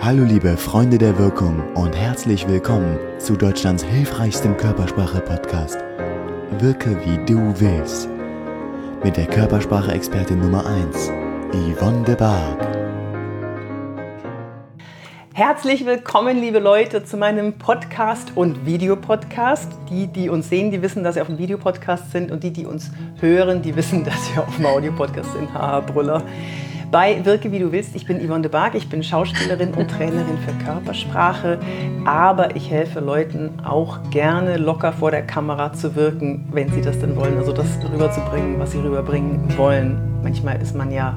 [0.00, 5.78] Hallo liebe Freunde der Wirkung und herzlich willkommen zu Deutschlands hilfreichstem Körpersprache-Podcast.
[6.58, 8.08] Wirke wie du willst.
[9.04, 11.10] Mit der Körpersprache-Expertin Nummer 1,
[11.52, 12.80] Yvonne de Barg.
[15.32, 19.72] Herzlich willkommen, liebe Leute, zu meinem Podcast und Videopodcast.
[19.88, 22.66] Die, die uns sehen, die wissen, dass wir auf dem Videopodcast sind und die, die
[22.66, 25.54] uns hören, die wissen, dass wir auf dem Audiopodcast sind.
[25.54, 26.24] Haha, Brüller
[26.90, 27.94] bei Wirke wie du willst.
[27.94, 31.58] Ich bin Yvonne de Barg, ich bin Schauspielerin und Trainerin für Körpersprache,
[32.04, 36.98] aber ich helfe Leuten auch gerne locker vor der Kamera zu wirken, wenn sie das
[36.98, 39.98] denn wollen, also das rüberzubringen, was sie rüberbringen wollen.
[40.22, 41.16] Manchmal ist man ja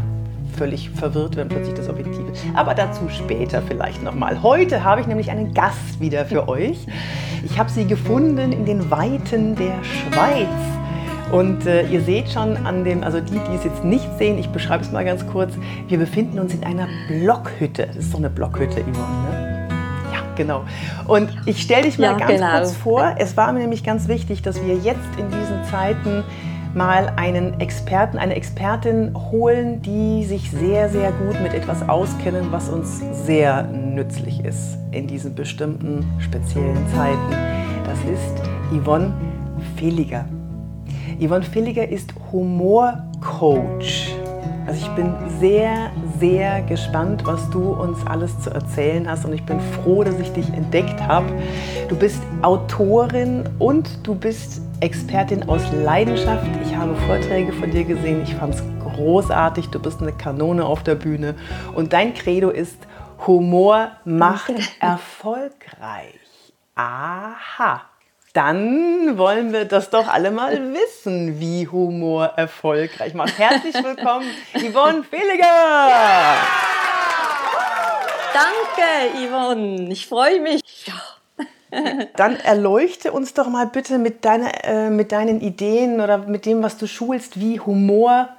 [0.57, 2.45] völlig verwirrt, wenn plötzlich das Objektiv ist.
[2.53, 4.43] Aber dazu später vielleicht nochmal.
[4.43, 6.85] Heute habe ich nämlich einen Gast wieder für euch.
[7.43, 10.47] Ich habe sie gefunden in den Weiten der Schweiz.
[11.33, 14.49] Und äh, ihr seht schon an dem, also die, die es jetzt nicht sehen, ich
[14.49, 15.53] beschreibe es mal ganz kurz,
[15.87, 17.87] wir befinden uns in einer Blockhütte.
[17.87, 19.67] Das ist doch eine Blockhütte, Yvonne, ne?
[20.13, 20.63] Ja, genau.
[21.07, 22.51] Und ich stelle dich mal ja, ganz genau.
[22.51, 23.15] kurz vor.
[23.17, 26.23] Es war mir nämlich ganz wichtig, dass wir jetzt in diesen Zeiten
[26.75, 32.69] mal einen Experten, eine Expertin holen, die sich sehr, sehr gut mit etwas auskennen, was
[32.69, 37.31] uns sehr nützlich ist in diesen bestimmten speziellen Zeiten.
[37.85, 39.11] Das ist Yvonne
[39.77, 40.25] Feliger.
[41.19, 44.15] Yvonne Villiger ist Humorcoach.
[44.65, 49.43] Also ich bin sehr, sehr gespannt, was du uns alles zu erzählen hast und ich
[49.43, 51.27] bin froh, dass ich dich entdeckt habe.
[51.89, 56.47] Du bist Autorin und du bist Expertin aus Leidenschaft.
[56.65, 58.63] Ich habe Vorträge von dir gesehen, ich fand es
[58.95, 61.35] großartig, du bist eine Kanone auf der Bühne
[61.75, 62.77] und dein Credo ist,
[63.27, 66.19] Humor macht erfolgreich.
[66.75, 67.81] Aha
[68.33, 73.37] dann wollen wir das doch alle mal wissen, wie Humor erfolgreich macht.
[73.37, 74.25] Herzlich willkommen,
[74.55, 75.43] Yvonne Fehliger!
[75.43, 76.35] Ja!
[78.33, 79.91] Danke, Yvonne.
[79.91, 80.61] Ich freue mich.
[80.85, 80.93] Ja.
[82.15, 86.63] Dann erleuchte uns doch mal bitte mit, deiner, äh, mit deinen Ideen oder mit dem,
[86.63, 88.29] was du schulst, wie Humor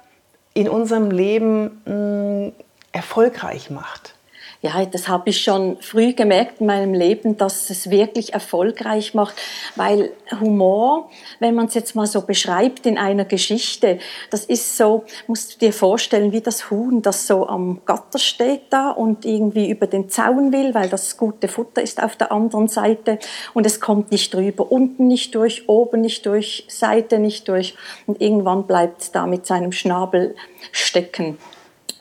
[0.53, 2.53] in unserem Leben mh, mm,
[2.91, 4.14] erfolgreich macht
[4.61, 9.35] ja, das habe ich schon früh gemerkt in meinem Leben, dass es wirklich erfolgreich macht,
[9.75, 13.99] weil Humor, wenn man es jetzt mal so beschreibt in einer Geschichte,
[14.31, 18.63] das ist so, musst du dir vorstellen, wie das Huhn, das so am Gatter steht
[18.71, 22.67] da und irgendwie über den Zaun will, weil das gute Futter ist auf der anderen
[22.67, 23.19] Seite
[23.53, 27.75] und es kommt nicht drüber, unten nicht durch, oben nicht durch, Seite nicht durch
[28.07, 30.35] und irgendwann bleibt es da mit seinem Schnabel
[30.71, 31.37] stecken.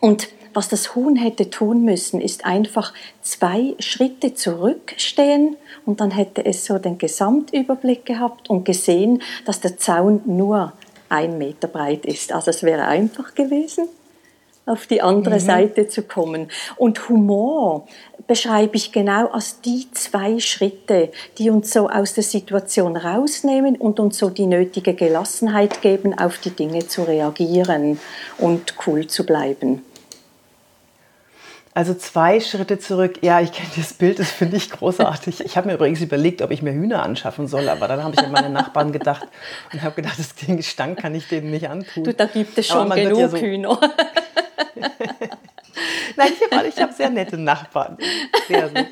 [0.00, 6.44] Und was das Huhn hätte tun müssen, ist einfach zwei Schritte zurückstehen und dann hätte
[6.44, 10.72] es so den Gesamtüberblick gehabt und gesehen, dass der Zaun nur
[11.08, 12.32] ein Meter breit ist.
[12.32, 13.88] Also es wäre einfach gewesen,
[14.66, 15.40] auf die andere mhm.
[15.40, 16.48] Seite zu kommen.
[16.76, 17.86] Und Humor
[18.26, 24.00] beschreibe ich genau als die zwei Schritte, die uns so aus der Situation rausnehmen und
[24.00, 27.98] uns so die nötige Gelassenheit geben, auf die Dinge zu reagieren
[28.38, 29.82] und cool zu bleiben.
[31.76, 33.18] Also zwei Schritte zurück.
[33.22, 35.40] Ja, ich kenne das Bild, das finde ich großartig.
[35.44, 38.20] Ich habe mir übrigens überlegt, ob ich mir Hühner anschaffen soll, aber dann habe ich
[38.24, 39.26] an meine Nachbarn gedacht
[39.72, 42.04] und habe gedacht, das den Gestank kann ich denen nicht antun.
[42.04, 43.80] Du, da gibt es schon genug ja so Hühner.
[46.16, 47.98] Nein, ich habe hab sehr nette Nachbarn.
[48.46, 48.86] Sehr nett.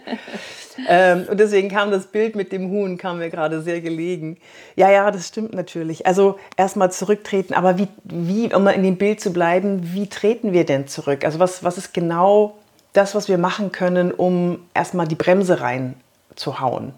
[0.89, 4.39] Ähm, und deswegen kam das Bild mit dem Huhn, kam mir gerade sehr gelegen.
[4.75, 6.07] Ja, ja, das stimmt natürlich.
[6.07, 10.65] Also erstmal zurücktreten, aber wie, wie, um in dem Bild zu bleiben, wie treten wir
[10.65, 11.25] denn zurück?
[11.25, 12.59] Also was, was ist genau
[12.93, 16.95] das, was wir machen können, um erstmal die Bremse reinzuhauen?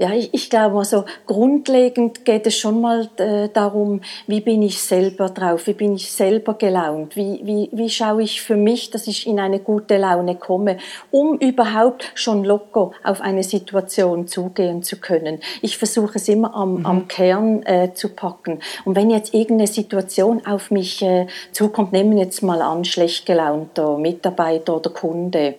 [0.00, 4.80] Ja, ich, ich glaube, also grundlegend geht es schon mal äh, darum, wie bin ich
[4.80, 9.06] selber drauf, wie bin ich selber gelaunt, wie, wie, wie schaue ich für mich, dass
[9.06, 10.78] ich in eine gute Laune komme,
[11.10, 15.40] um überhaupt schon locker auf eine Situation zugehen zu können.
[15.60, 16.86] Ich versuche es immer am, mhm.
[16.86, 18.60] am Kern äh, zu packen.
[18.86, 23.26] Und wenn jetzt irgendeine Situation auf mich äh, zukommt, nehmen wir jetzt mal an, schlecht
[23.26, 25.56] gelaunter Mitarbeiter oder Kunde,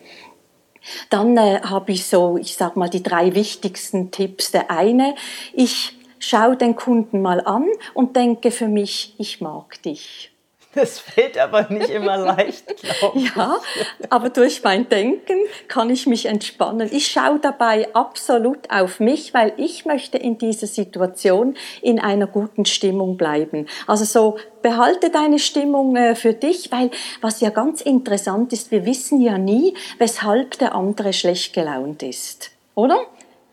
[1.09, 4.51] dann äh, habe ich so, ich sag mal, die drei wichtigsten Tipps.
[4.51, 5.15] Der eine,
[5.53, 10.30] ich schaue den Kunden mal an und denke für mich, ich mag dich.
[10.73, 13.31] Das fällt aber nicht immer leicht, glaube ich.
[13.35, 13.59] Ja,
[14.09, 15.37] aber durch mein Denken
[15.67, 16.89] kann ich mich entspannen.
[16.91, 22.65] Ich schaue dabei absolut auf mich, weil ich möchte in dieser Situation in einer guten
[22.65, 23.67] Stimmung bleiben.
[23.87, 26.91] Also so behalte deine Stimmung äh, für dich, weil
[27.21, 32.51] was ja ganz interessant ist, wir wissen ja nie, weshalb der andere schlecht gelaunt ist.
[32.75, 32.99] Oder?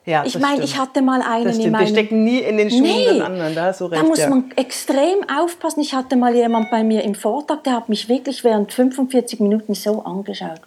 [0.09, 1.81] Ja, ich meine, ich hatte mal einen in meinem...
[1.83, 4.03] Wir stecken nie in den Schuhen nee, des anderen, da hast du recht.
[4.03, 4.31] Da muss ja.
[4.31, 5.81] man extrem aufpassen.
[5.81, 9.75] Ich hatte mal jemand bei mir im Vortrag, der hat mich wirklich während 45 Minuten
[9.75, 10.63] so angeschaut.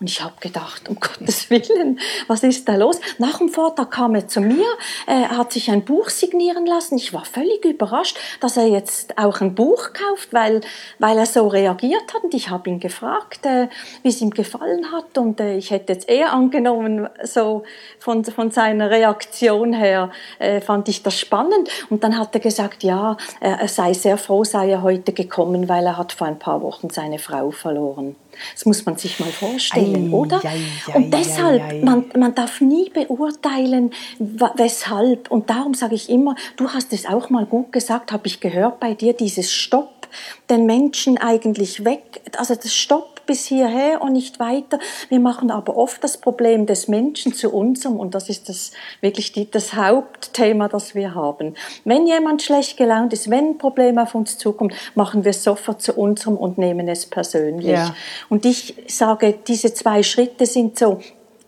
[0.00, 3.00] Und ich habe gedacht, um Gottes Willen, was ist da los?
[3.18, 4.66] Nach dem Vortrag kam er zu mir,
[5.06, 6.96] er hat sich ein Buch signieren lassen.
[6.96, 10.62] Ich war völlig überrascht, dass er jetzt auch ein Buch kauft, weil,
[10.98, 12.24] weil er so reagiert hat.
[12.24, 13.68] Und ich habe ihn gefragt, äh,
[14.02, 15.18] wie es ihm gefallen hat.
[15.18, 17.64] Und äh, ich hätte jetzt eher angenommen, so
[17.98, 21.68] von, von seiner Reaktion her äh, fand ich das spannend.
[21.90, 25.84] Und dann hat er gesagt, ja, er sei sehr froh, sei er heute gekommen, weil
[25.86, 28.16] er hat vor ein paar Wochen seine Frau verloren.
[28.54, 30.44] Das muss man sich mal vorstellen, ei, oder?
[30.44, 35.30] Ei, ei, und deshalb, Man, man darf nie beurteilen, weshalb.
[35.30, 38.80] Und darum sage ich immer, du hast es auch mal gut gesagt, habe ich gehört
[38.80, 40.08] bei dir, dieses Stopp
[40.48, 44.80] den Menschen eigentlich weg, also das Stopp bis hierher und nicht weiter.
[45.08, 49.30] Wir machen aber oft das Problem des Menschen zu unserem und das ist das wirklich
[49.30, 51.54] die, das Hauptthema, das wir haben.
[51.84, 55.80] Wenn jemand schlecht gelaunt ist, wenn ein Problem auf uns zukommt, machen wir es sofort
[55.80, 57.66] zu unserem und nehmen es persönlich.
[57.66, 57.94] Ja.
[58.28, 60.98] Und ich sage, diese zwei Schritte sind so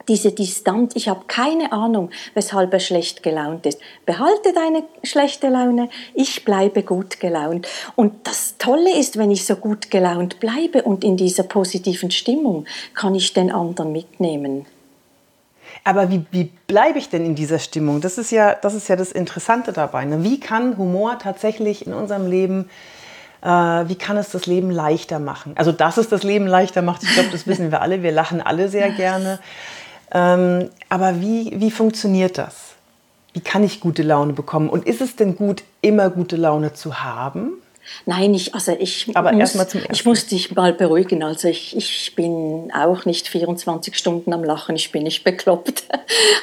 [0.08, 3.80] diese Distanz, ich habe keine Ahnung, weshalb er schlecht gelaunt ist.
[4.06, 7.68] Behalte deine schlechte Laune, ich bleibe gut gelaunt.
[7.96, 12.66] Und das Tolle ist, wenn ich so gut gelaunt bleibe und in dieser positiven Stimmung,
[12.94, 14.66] kann ich den anderen mitnehmen.
[15.84, 18.00] Aber wie, wie bleibe ich denn in dieser Stimmung?
[18.00, 20.04] Das ist ja das, ist ja das Interessante dabei.
[20.04, 20.22] Ne?
[20.22, 22.68] Wie kann Humor tatsächlich in unserem Leben
[23.42, 25.52] äh, wie kann es das Leben leichter machen?
[25.56, 28.02] Also, dass es das Leben leichter macht, ich glaube, das wissen wir alle.
[28.02, 29.40] Wir lachen alle sehr gerne.
[30.12, 32.74] Ähm, aber wie, wie funktioniert das?
[33.32, 34.68] Wie kann ich gute Laune bekommen?
[34.68, 37.54] Und ist es denn gut, immer gute Laune zu haben?
[38.06, 39.82] Nein, ich, also ich, Aber muss, ersten.
[39.90, 41.22] ich muss dich mal beruhigen.
[41.22, 45.84] Also ich, ich bin auch nicht 24 Stunden am Lachen, ich bin nicht bekloppt.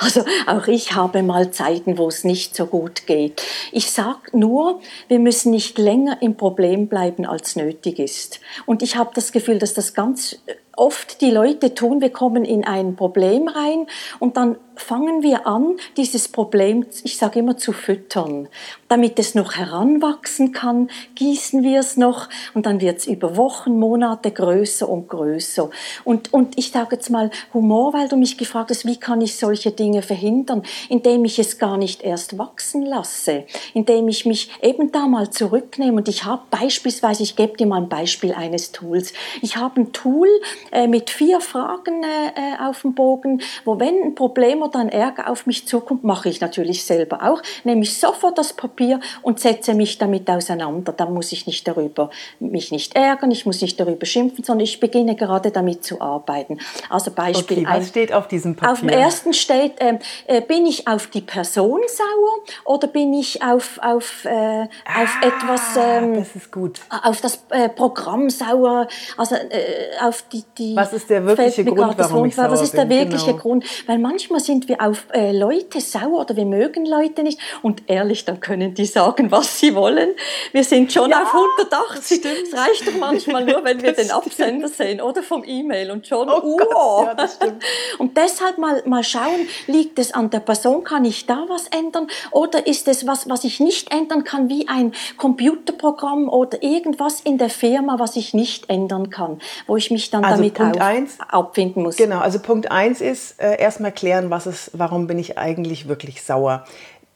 [0.02, 3.44] Also auch ich habe mal Zeiten, wo es nicht so gut geht.
[3.72, 4.80] Ich sage nur,
[5.10, 8.40] wir müssen nicht länger im Problem bleiben, als nötig ist.
[8.66, 10.38] Und ich habe das Gefühl, dass das ganz
[10.80, 13.88] oft die Leute tun, wir kommen in ein Problem rein
[14.20, 18.48] und dann fangen wir an, dieses Problem, ich sage immer, zu füttern.
[18.88, 23.78] Damit es noch heranwachsen kann, gießen wir es noch und dann wird es über Wochen,
[23.78, 25.70] Monate größer und größer.
[26.06, 29.38] Und, und ich sage jetzt mal Humor, weil du mich gefragt hast, wie kann ich
[29.38, 34.92] solche Dinge verhindern, indem ich es gar nicht erst wachsen lasse, indem ich mich eben
[34.92, 35.98] da mal zurücknehme.
[35.98, 39.14] Und ich habe beispielsweise, ich gebe dir mal ein Beispiel eines Tools.
[39.42, 40.30] Ich habe ein Tool,
[40.72, 44.90] äh, mit vier Fragen äh, äh, auf dem Bogen, wo wenn ein Problem oder ein
[44.90, 49.40] Ärger auf mich zukommt, mache ich natürlich selber auch, nehme ich sofort das Papier und
[49.40, 50.94] setze mich damit auseinander.
[50.94, 54.80] Dann muss ich nicht darüber mich nicht ärgern, ich muss nicht darüber schimpfen, sondern ich
[54.80, 56.60] beginne gerade damit zu arbeiten.
[56.90, 58.72] Also Beispiel okay, was ein, steht auf diesem Papier?
[58.72, 63.42] Auf dem ersten steht, ähm, äh, bin ich auf die Person sauer oder bin ich
[63.44, 64.68] auf, auf, äh, ah,
[65.04, 67.40] auf etwas, ähm, das auf das
[67.76, 68.88] Programm sauer,
[69.18, 72.74] also äh, auf die, die was ist der wirkliche Grund, warum ich sauer Was ist
[72.74, 73.38] der wirkliche genau.
[73.38, 73.66] Grund?
[73.88, 78.26] Weil manchmal sind wir auf äh, Leute sauer oder wir mögen Leute nicht und ehrlich,
[78.26, 80.10] dann können die sagen, was sie wollen.
[80.52, 82.26] Wir sind schon ja, auf 180.
[82.26, 86.30] Es reicht doch manchmal nur, wenn wir den Absender sehen oder vom E-Mail und schon,
[86.30, 87.06] oh, oh.
[87.06, 87.64] Ja, stimmt.
[87.98, 92.08] Und deshalb mal, mal schauen, liegt es an der Person, kann ich da was ändern
[92.32, 97.38] oder ist es was, was ich nicht ändern kann, wie ein Computerprogramm oder irgendwas in
[97.38, 100.84] der Firma, was ich nicht ändern kann, wo ich mich dann also damit Punkt auf,
[100.84, 101.98] eins, abfinden muss.
[101.98, 106.24] Genau, also Punkt eins ist äh, erstmal klären, was ist, warum bin ich eigentlich wirklich
[106.24, 106.66] sauer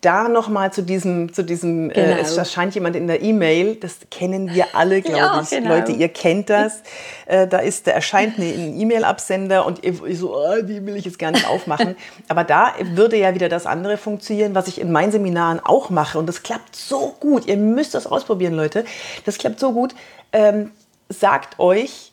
[0.03, 2.07] da nochmal zu diesem, zu diesem äh, genau.
[2.17, 5.49] äh, es erscheint jemand in der E-Mail, das kennen wir alle, glaube ja, ich.
[5.49, 5.69] Genau.
[5.69, 6.81] Leute, ihr kennt das.
[7.25, 11.19] Äh, da ist, da erscheint ein E-Mail-Absender und ich so, oh, die will ich jetzt
[11.19, 11.95] gar nicht aufmachen.
[12.27, 16.19] Aber da würde ja wieder das andere funktionieren, was ich in meinen Seminaren auch mache.
[16.19, 17.47] Und das klappt so gut.
[17.47, 18.83] Ihr müsst das ausprobieren, Leute.
[19.25, 19.95] Das klappt so gut.
[20.33, 20.71] Ähm,
[21.07, 22.12] sagt euch,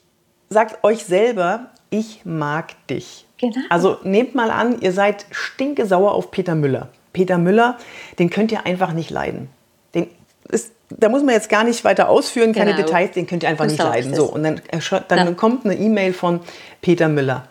[0.52, 3.26] sagt euch selber, ich mag dich.
[3.38, 3.56] Genau.
[3.68, 6.88] Also nehmt mal an, ihr seid stinkesauer auf Peter Müller.
[7.12, 7.78] Peter Müller,
[8.18, 9.48] den könnt ihr einfach nicht leiden.
[9.94, 10.08] Den
[10.48, 12.86] ist, da muss man jetzt gar nicht weiter ausführen, keine genau.
[12.86, 14.14] Details, den könnt ihr einfach du nicht leiden.
[14.14, 14.60] So, und dann,
[15.08, 15.32] dann ja.
[15.34, 16.40] kommt eine E-Mail von
[16.82, 17.44] Peter Müller.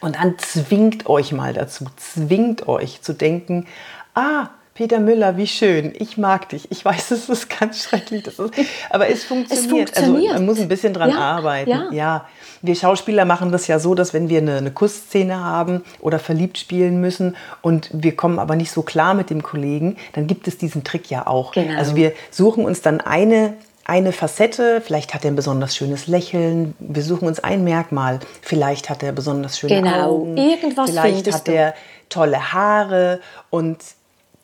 [0.00, 3.66] Und dann zwingt euch mal dazu, zwingt euch zu denken,
[4.14, 6.70] ah, Peter Müller, wie schön, ich mag dich.
[6.70, 8.40] Ich weiß, es ist ganz schrecklich, ist,
[8.88, 9.64] aber es funktioniert.
[9.64, 10.32] es funktioniert.
[10.32, 11.70] Also man muss ein bisschen dran ja, arbeiten.
[11.70, 11.88] Ja.
[11.92, 12.26] ja.
[12.62, 16.58] wir Schauspieler machen das ja so, dass wenn wir eine, eine Kussszene haben oder verliebt
[16.58, 20.58] spielen müssen und wir kommen aber nicht so klar mit dem Kollegen, dann gibt es
[20.58, 21.52] diesen Trick ja auch.
[21.52, 21.76] Genau.
[21.76, 23.54] Also wir suchen uns dann eine
[23.90, 28.88] eine Facette, vielleicht hat er ein besonders schönes Lächeln, wir suchen uns ein Merkmal, vielleicht
[28.88, 30.10] hat er besonders schöne genau.
[30.10, 31.74] Augen, Irgendwas vielleicht hat er
[32.08, 33.78] tolle Haare und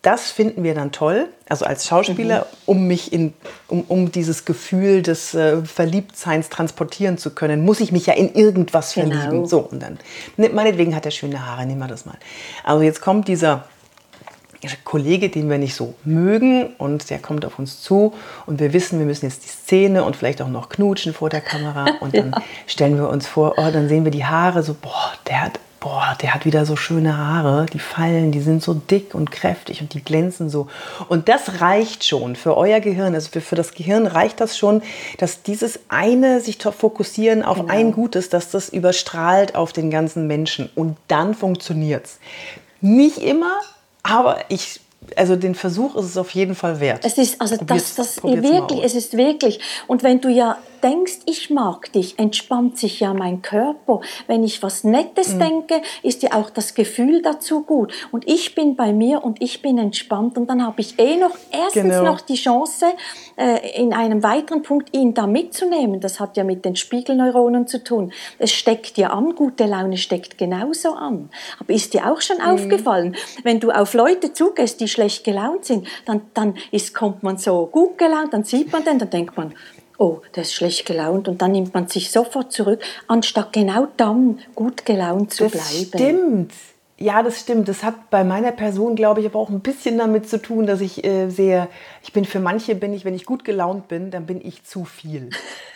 [0.06, 2.44] das finden wir dann toll, also als Schauspieler, mhm.
[2.66, 3.34] um mich in,
[3.66, 8.32] um, um dieses Gefühl des äh, Verliebtseins transportieren zu können, muss ich mich ja in
[8.32, 9.16] irgendwas genau.
[9.16, 9.46] verlieben.
[9.46, 9.98] So, und dann,
[10.36, 12.16] ne, meinetwegen hat er schöne Haare, nehmen wir das mal.
[12.62, 13.64] Also jetzt kommt dieser
[14.84, 18.14] Kollege, den wir nicht so mögen und der kommt auf uns zu
[18.46, 21.40] und wir wissen, wir müssen jetzt die Szene und vielleicht auch noch knutschen vor der
[21.40, 22.42] Kamera und dann ja.
[22.68, 26.16] stellen wir uns vor, oh, dann sehen wir die Haare so, boah, der hat boah,
[26.20, 29.94] der hat wieder so schöne Haare, die fallen, die sind so dick und kräftig und
[29.94, 30.66] die glänzen so.
[31.08, 34.82] Und das reicht schon für euer Gehirn, also für, für das Gehirn reicht das schon,
[35.18, 37.72] dass dieses eine sich fokussieren auf genau.
[37.72, 42.18] ein Gutes, dass das überstrahlt auf den ganzen Menschen und dann funktioniert es.
[42.80, 43.60] Nicht immer,
[44.02, 44.80] aber ich
[45.14, 47.04] also den Versuch ist es auf jeden Fall wert.
[47.04, 49.60] Es ist also probiert's, das, das wirklich, es ist wirklich.
[49.86, 54.00] Und wenn du ja denkst, ich mag dich, entspannt sich ja mein Körper.
[54.26, 55.38] Wenn ich was Nettes mhm.
[55.40, 57.92] denke, ist ja auch das Gefühl dazu gut.
[58.12, 60.38] Und ich bin bei mir und ich bin entspannt.
[60.38, 62.04] Und dann habe ich eh noch erstens genau.
[62.04, 62.86] noch die Chance,
[63.36, 66.00] äh, in einem weiteren Punkt ihn da mitzunehmen.
[66.00, 68.12] Das hat ja mit den Spiegelneuronen zu tun.
[68.38, 71.30] Es steckt ja an, gute Laune steckt genauso an.
[71.58, 72.44] Aber ist dir auch schon mhm.
[72.44, 77.38] aufgefallen, wenn du auf Leute zugehst, die schlecht gelaunt sind, dann, dann ist, kommt man
[77.38, 79.52] so gut gelaunt, dann sieht man den, dann denkt man,
[79.98, 84.40] oh, der ist schlecht gelaunt und dann nimmt man sich sofort zurück, anstatt genau dann
[84.54, 85.88] gut gelaunt zu das bleiben.
[85.88, 86.52] Stimmt.
[86.98, 87.68] Ja, das stimmt.
[87.68, 90.80] Das hat bei meiner Person, glaube ich, aber auch ein bisschen damit zu tun, dass
[90.80, 91.68] ich äh, sehr,
[92.02, 94.86] ich bin für manche, bin ich, wenn ich gut gelaunt bin, dann bin ich zu
[94.86, 95.28] viel.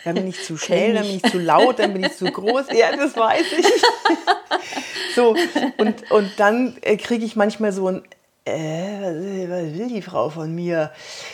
[0.03, 2.67] Dann bin ich zu schnell, dann bin ich zu laut, dann bin ich zu groß.
[2.73, 3.67] Ja, das weiß ich.
[5.15, 5.35] so,
[5.77, 8.01] und, und dann äh, kriege ich manchmal so ein
[8.45, 10.91] äh, was will die Frau von mir?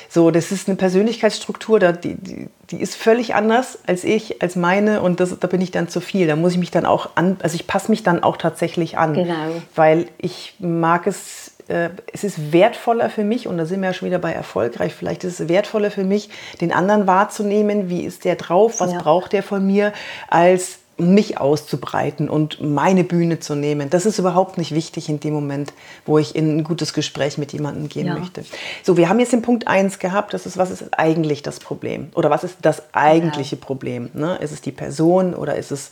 [0.10, 5.02] So, das ist eine Persönlichkeitsstruktur, die, die, die ist völlig anders als ich, als meine
[5.02, 6.28] und das, da bin ich dann zu viel.
[6.28, 9.14] Da muss ich mich dann auch an, also ich passe mich dann auch tatsächlich an.
[9.14, 9.34] Genau.
[9.74, 13.94] Weil ich mag es, äh, es ist wertvoller für mich und da sind wir ja
[13.94, 18.26] schon wieder bei erfolgreich, vielleicht ist es wertvoller für mich, den anderen wahrzunehmen, wie ist
[18.26, 19.00] der drauf, was ja.
[19.00, 19.94] braucht der von mir,
[20.28, 23.90] als mich auszubreiten und meine Bühne zu nehmen.
[23.90, 25.74] Das ist überhaupt nicht wichtig in dem Moment,
[26.06, 28.18] wo ich in ein gutes Gespräch mit jemandem gehen ja.
[28.18, 28.44] möchte.
[28.84, 32.10] So, wir haben jetzt den Punkt 1 gehabt, das ist, was ist eigentlich das Problem?
[32.16, 33.62] Oder was ist das eigentliche ja.
[33.64, 34.10] Problem?
[34.14, 34.38] Ne?
[34.38, 35.92] Ist es die Person oder ist es,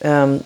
[0.00, 0.40] ähm,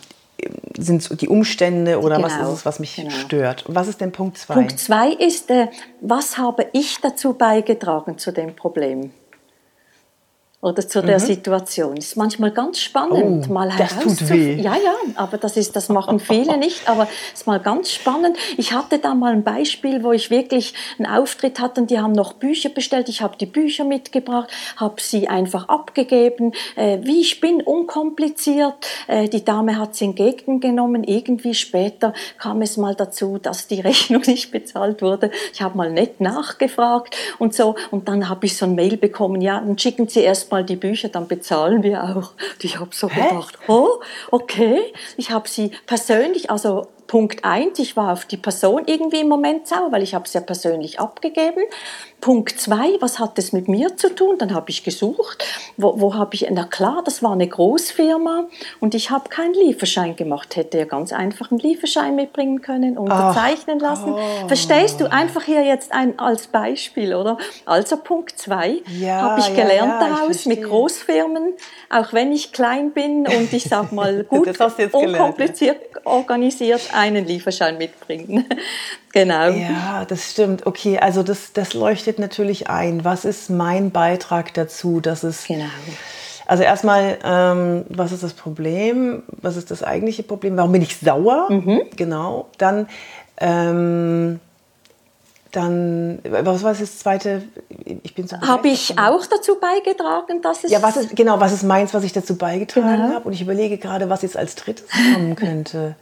[0.77, 2.29] sind es die Umstände oder genau.
[2.29, 3.11] was ist es, was mich genau.
[3.11, 3.65] stört?
[3.69, 4.55] Was ist denn Punkt 2?
[4.55, 5.69] Punkt 2 ist, äh,
[6.03, 9.13] was habe ich dazu beigetragen zu dem Problem?
[10.67, 11.25] Oder zu der mhm.
[11.25, 11.97] Situation.
[11.97, 14.59] Ist manchmal ganz spannend, oh, mal herauszufinden.
[14.59, 18.37] Ja, ja, aber das ist, das machen viele nicht, aber es ist mal ganz spannend.
[18.57, 22.13] Ich hatte da mal ein Beispiel, wo ich wirklich einen Auftritt hatte und die haben
[22.13, 23.09] noch Bücher bestellt.
[23.09, 28.75] Ich habe die Bücher mitgebracht, habe sie einfach abgegeben, äh, wie ich bin, unkompliziert.
[29.07, 31.05] Äh, die Dame hat sie entgegengenommen.
[31.05, 35.31] Irgendwie später kam es mal dazu, dass die Rechnung nicht bezahlt wurde.
[35.53, 39.41] Ich habe mal nett nachgefragt und so und dann habe ich so ein Mail bekommen,
[39.41, 42.33] ja, dann schicken Sie erst mal die Bücher, dann bezahlen wir auch.
[42.33, 43.29] Und ich habe so Hä?
[43.29, 44.93] gedacht, oh, okay.
[45.17, 49.67] Ich habe sie persönlich, also Punkt eins, ich war auf die Person irgendwie im Moment
[49.67, 51.63] sauer, weil ich habe es ja persönlich abgegeben.
[52.21, 54.37] Punkt zwei, was hat das mit mir zu tun?
[54.39, 55.45] Dann habe ich gesucht,
[55.77, 58.47] wo, wo habe ich, na klar, das war eine Großfirma
[58.81, 63.79] und ich habe keinen Lieferschein gemacht, hätte ja ganz einfach einen Lieferschein mitbringen können, unterzeichnen
[63.83, 64.15] Ach, lassen.
[64.15, 64.49] Oh.
[64.49, 65.11] Verstehst du?
[65.11, 67.39] Einfach hier jetzt ein, als Beispiel, oder?
[67.65, 71.55] Also Punkt zwei, ja, habe ich gelernt ja, ja, daraus mit Großfirmen,
[71.91, 74.49] auch wenn ich klein bin und ich sag mal gut,
[74.93, 78.45] unkompliziert organisiert, einen Lieferschein mitbringen.
[79.13, 79.51] genau.
[79.51, 80.67] Ja, das stimmt.
[80.67, 83.05] Okay, also das, das leuchtet natürlich ein.
[83.05, 85.47] Was ist mein Beitrag dazu, dass es.
[85.47, 85.65] Genau.
[86.47, 89.25] Also erstmal, ähm, was ist das Problem?
[89.43, 90.57] Was ist das eigentliche Problem?
[90.57, 91.51] Warum bin ich sauer?
[91.51, 91.83] Mhm.
[91.97, 92.47] Genau.
[92.59, 92.89] Dann,
[93.39, 94.39] ähm,
[95.51, 97.43] dann, was war das zweite?
[98.03, 100.71] Ich bin so Habe ich auch dazu beigetragen, dass es.
[100.71, 103.15] Ja, was ist, genau, was ist meins, was ich dazu beigetragen genau.
[103.15, 103.27] habe?
[103.27, 105.97] Und ich überlege gerade, was jetzt als drittes kommen könnte.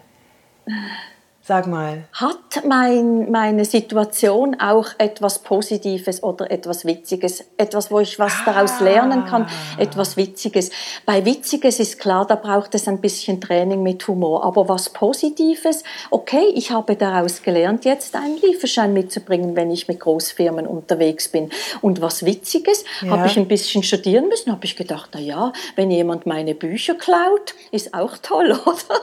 [0.68, 1.10] 唉
[1.46, 2.04] Sag mal.
[2.14, 7.44] Hat mein, meine Situation auch etwas Positives oder etwas Witziges?
[7.58, 8.42] Etwas, wo ich was ah.
[8.46, 9.46] daraus lernen kann?
[9.76, 10.70] Etwas Witziges.
[11.04, 14.42] Bei Witziges ist klar, da braucht es ein bisschen Training mit Humor.
[14.42, 15.82] Aber was Positives?
[16.10, 21.50] Okay, ich habe daraus gelernt, jetzt einen Lieferschein mitzubringen, wenn ich mit Großfirmen unterwegs bin.
[21.82, 22.86] Und was Witziges?
[23.02, 23.10] Ja.
[23.10, 26.94] Habe ich ein bisschen studieren müssen, habe ich gedacht, na ja, wenn jemand meine Bücher
[26.94, 29.00] klaut, ist auch toll, oder?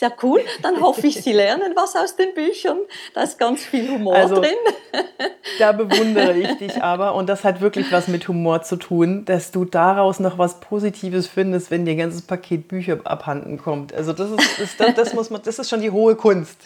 [0.00, 0.40] ja cool.
[0.62, 2.78] Dann hoffe ich, Sie lernen was aus den Büchern.
[3.14, 4.56] Da ist ganz viel Humor also, drin.
[5.58, 9.50] da bewundere ich dich aber und das hat wirklich was mit Humor zu tun, dass
[9.50, 13.92] du daraus noch was Positives findest, wenn dir ein ganzes Paket Bücher abhanden kommt.
[13.92, 16.58] Also das ist, das, das, muss man, das ist schon die hohe Kunst.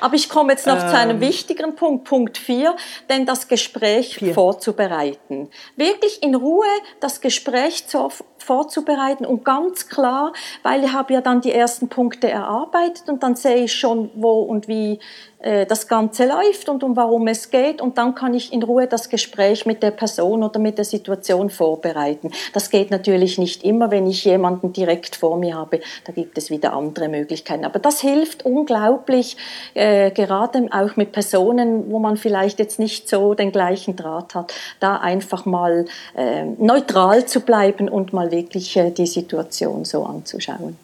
[0.00, 1.20] Aber ich komme jetzt noch ähm, zu einem ähm.
[1.20, 2.74] wichtigeren Punkt, Punkt 4,
[3.08, 4.34] denn das Gespräch vier.
[4.34, 5.48] vorzubereiten.
[5.76, 6.66] Wirklich in Ruhe
[7.00, 12.30] das Gespräch zu, vorzubereiten und ganz klar, weil ich habe ja dann die ersten Punkte
[12.30, 14.98] erarbeitet und dann sehe ich schon, wo und wie
[15.40, 18.86] äh, das Ganze läuft und um warum es geht und dann kann ich in Ruhe
[18.86, 22.30] das Gespräch mit der Person oder mit der Situation vorbereiten.
[22.52, 25.80] Das geht natürlich nicht immer, wenn ich jemanden direkt vor mir habe.
[26.04, 27.64] Da gibt es wieder andere Möglichkeiten.
[27.64, 29.36] Aber das hilft unglaublich,
[29.74, 34.52] äh, gerade auch mit Personen, wo man vielleicht jetzt nicht so den gleichen Draht hat,
[34.80, 40.78] da einfach mal äh, neutral zu bleiben und mal wirklich äh, die Situation so anzuschauen.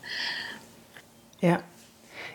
[1.40, 1.58] Ja.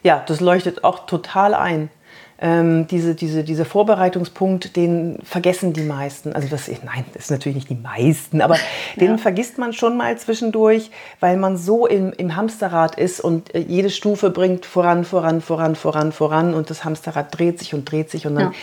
[0.03, 1.91] Ja, das leuchtet auch total ein
[2.41, 6.33] ähm, diese, diese, dieser Vorbereitungspunkt, den vergessen die meisten.
[6.33, 8.55] Also das, nein, das ist natürlich nicht die meisten, aber
[8.95, 8.99] ja.
[8.99, 13.59] den vergisst man schon mal zwischendurch, weil man so im, im Hamsterrad ist und äh,
[13.59, 18.09] jede Stufe bringt voran, voran, voran, voran, voran und das Hamsterrad dreht sich und dreht
[18.09, 18.53] sich und dann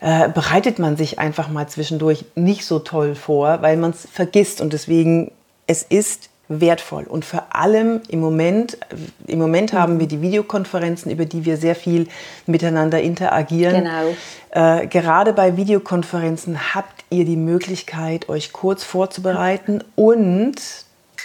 [0.00, 0.26] ja.
[0.26, 4.60] äh, bereitet man sich einfach mal zwischendurch nicht so toll vor, weil man es vergisst
[4.60, 5.32] und deswegen
[5.66, 7.04] es ist wertvoll.
[7.04, 8.78] Und vor allem im Moment,
[9.26, 9.78] im Moment mhm.
[9.78, 12.08] haben wir die Videokonferenzen, über die wir sehr viel
[12.46, 13.84] miteinander interagieren.
[13.84, 14.14] Genau.
[14.50, 20.56] Äh, gerade bei Videokonferenzen habt ihr die Möglichkeit, euch kurz vorzubereiten und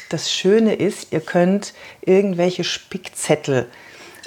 [0.09, 3.67] das Schöne ist, ihr könnt irgendwelche Spickzettel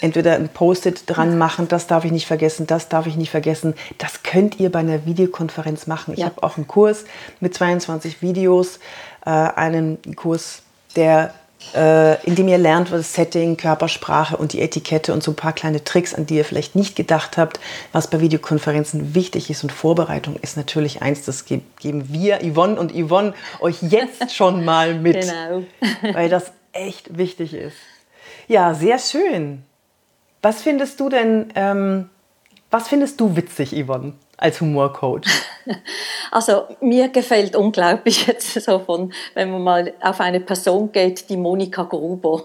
[0.00, 3.74] entweder ein Post-it dran machen, das darf ich nicht vergessen, das darf ich nicht vergessen.
[3.98, 6.12] Das könnt ihr bei einer Videokonferenz machen.
[6.12, 6.26] Ich ja.
[6.26, 7.04] habe auch einen Kurs
[7.40, 8.78] mit 22 Videos,
[9.24, 10.62] äh, einen Kurs
[10.96, 11.34] der,
[11.74, 15.52] äh, in dem ihr lernt, was Setting, Körpersprache und die Etikette und so ein paar
[15.52, 17.60] kleine Tricks, an die ihr vielleicht nicht gedacht habt,
[17.92, 19.62] was bei Videokonferenzen wichtig ist.
[19.62, 24.94] Und Vorbereitung ist natürlich eins, das geben wir, Yvonne und Yvonne, euch jetzt schon mal
[24.94, 25.62] mit, genau.
[26.14, 27.76] weil das echt wichtig ist.
[28.48, 29.64] Ja, sehr schön.
[30.42, 32.10] Was findest du denn, ähm,
[32.70, 34.12] was findest du witzig, Yvonne?
[34.36, 35.22] als Humorcoach?
[36.30, 41.36] Also mir gefällt unglaublich jetzt so von, wenn man mal auf eine Person geht, die
[41.36, 42.44] Monika Gruber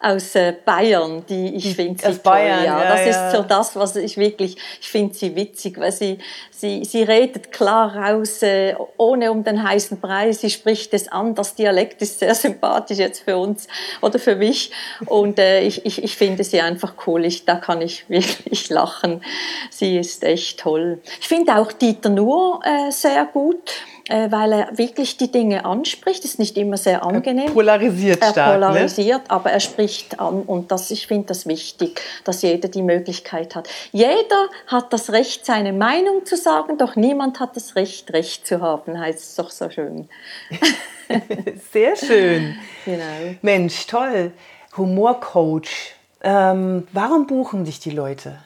[0.00, 2.66] aus äh, Bayern, die ich finde sie Bayern, toll.
[2.66, 3.28] Ja, ja das ja.
[3.28, 6.18] ist so das, was ich wirklich, ich finde sie witzig, weil sie,
[6.52, 10.40] sie, sie redet klar raus, äh, ohne um den heißen Preis.
[10.40, 11.34] Sie spricht es an.
[11.34, 13.66] Das Dialekt ist sehr sympathisch jetzt für uns
[14.00, 14.70] oder für mich.
[15.06, 17.24] Und äh, ich, ich, ich finde sie einfach cool.
[17.24, 19.22] Ich, da kann ich wirklich lachen.
[19.70, 21.00] Sie ist echt toll.
[21.20, 23.72] Ich finde auch Dieter Nuhr äh, sehr gut
[24.08, 26.24] äh, weil er wirklich die Dinge anspricht.
[26.24, 27.48] Ist nicht immer sehr angenehm.
[27.48, 28.60] Er polarisiert er stark.
[28.60, 28.66] Ne?
[28.66, 29.30] polarisiert, ne?
[29.30, 33.68] aber er spricht an und das, ich finde das wichtig, dass jeder die Möglichkeit hat.
[33.92, 38.60] Jeder hat das Recht, seine Meinung zu sagen, doch niemand hat das Recht, Recht zu
[38.60, 40.08] haben, heißt es doch so schön.
[41.72, 42.56] sehr schön.
[42.84, 43.36] Genau.
[43.42, 44.32] Mensch, toll.
[44.76, 45.94] Humorcoach.
[46.20, 48.38] Ähm, warum buchen dich die Leute?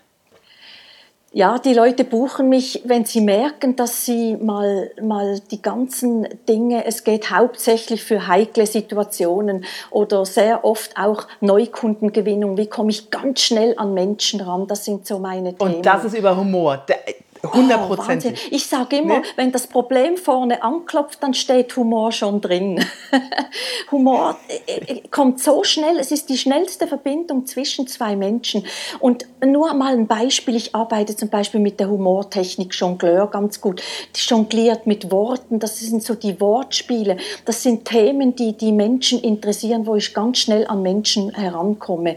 [1.34, 6.84] Ja, die Leute buchen mich, wenn sie merken, dass sie mal, mal die ganzen Dinge,
[6.84, 12.58] es geht hauptsächlich für heikle Situationen oder sehr oft auch Neukundengewinnung.
[12.58, 14.66] Wie komme ich ganz schnell an Menschen ran?
[14.66, 15.76] Das sind so meine Themen.
[15.76, 16.84] Und das ist über Humor.
[17.42, 18.24] 100 Prozent.
[18.26, 19.22] Oh, ich sage immer, ne?
[19.36, 22.84] wenn das Problem vorne anklopft, dann steht Humor schon drin.
[23.90, 28.64] Humor äh, äh, kommt so schnell, es ist die schnellste Verbindung zwischen zwei Menschen.
[29.00, 33.82] Und nur mal ein Beispiel, ich arbeite zum Beispiel mit der Humortechnik Jongleur ganz gut.
[34.14, 37.16] Die jongliert mit Worten, das sind so die Wortspiele.
[37.44, 42.16] Das sind Themen, die die Menschen interessieren, wo ich ganz schnell an Menschen herankomme.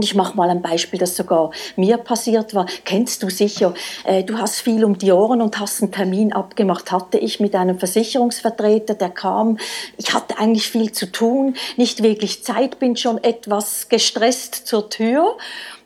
[0.00, 2.64] Und ich mache mal ein Beispiel, das sogar mir passiert war.
[2.86, 6.90] Kennst du sicher, äh, du hast viel um die Ohren und hast einen Termin abgemacht.
[6.90, 9.58] Hatte ich mit einem Versicherungsvertreter, der kam.
[9.98, 15.36] Ich hatte eigentlich viel zu tun, nicht wirklich Zeit, bin schon etwas gestresst zur Tür.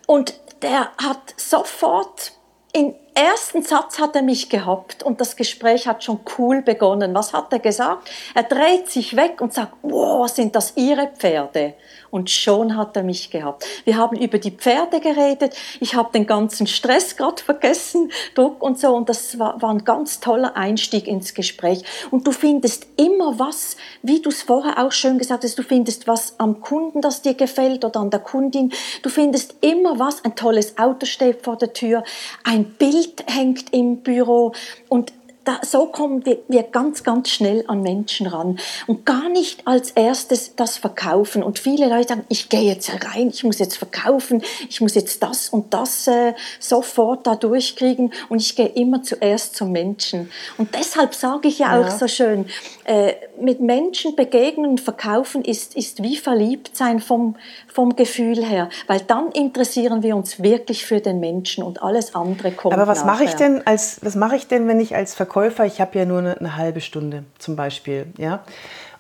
[0.07, 2.35] Und der hat sofort
[2.72, 7.14] im ersten Satz hat er mich gehabt und das Gespräch hat schon cool begonnen.
[7.14, 8.11] Was hat er gesagt?
[8.35, 11.74] Er dreht sich weg und sagt, wow, sind das Ihre Pferde?
[12.14, 13.66] Und schon hat er mich gehabt.
[13.85, 18.79] Wir haben über die Pferde geredet, ich habe den ganzen Stress gerade vergessen, Druck und
[18.79, 21.83] so und das war, war ein ganz toller Einstieg ins Gespräch.
[22.12, 26.07] Und du findest immer was, wie du es vorher auch schön gesagt hast, du findest
[26.07, 28.72] was am Kunden, das dir gefällt oder an der Kundin,
[29.03, 32.05] du findest immer was, ein tolles Auto steht vor der Tür,
[32.44, 34.53] ein Bild hängt im Büro
[34.88, 35.12] und
[35.44, 39.90] da, so kommen wir, wir ganz, ganz schnell an Menschen ran und gar nicht als
[39.90, 41.42] erstes das verkaufen.
[41.42, 45.22] Und viele Leute sagen, ich gehe jetzt rein, ich muss jetzt verkaufen, ich muss jetzt
[45.22, 50.30] das und das äh, sofort da durchkriegen und ich gehe immer zuerst zum Menschen.
[50.57, 51.90] Und deshalb sage ich ja auch ja.
[51.90, 52.46] so schön,
[52.85, 57.37] äh, mit Menschen begegnen und verkaufen ist, ist wie verliebt sein vom,
[57.72, 62.52] vom Gefühl her, weil dann interessieren wir uns wirklich für den Menschen und alles andere
[62.52, 65.34] kommt Aber was mache ich denn als, was mache ich denn, wenn ich als Verkäufer,
[65.66, 68.42] ich habe ja nur eine, eine halbe Stunde zum Beispiel, ja,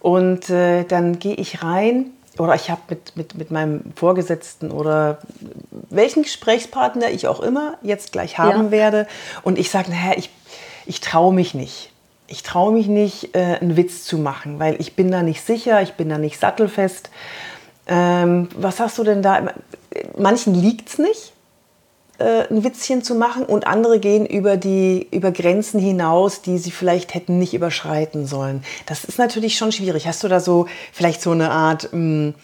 [0.00, 5.18] und äh, dann gehe ich rein oder ich habe mit, mit, mit meinem Vorgesetzten oder
[5.90, 8.70] welchen Gesprächspartner ich auch immer jetzt gleich haben Ja.
[8.70, 9.06] werde
[9.42, 10.30] und ich sage, naja, ich,
[10.86, 11.90] ich traue mich nicht.
[12.26, 15.82] Ich traue mich nicht, äh, einen Witz zu machen, weil ich bin da nicht sicher,
[15.82, 17.10] ich bin da nicht sattelfest.
[17.86, 19.42] Ähm, was hast du denn da?
[20.16, 21.33] Manchen liegt es nicht,
[22.18, 26.70] äh, ein Witzchen zu machen und andere gehen über die über Grenzen hinaus, die sie
[26.70, 28.62] vielleicht hätten nicht überschreiten sollen.
[28.86, 30.06] Das ist natürlich schon schwierig.
[30.06, 32.34] Hast du da so vielleicht so eine Art, mh,